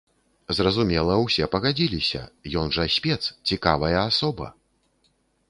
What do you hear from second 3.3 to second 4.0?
цікавая